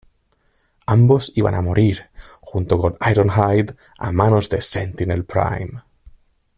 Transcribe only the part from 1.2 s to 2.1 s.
iban a morir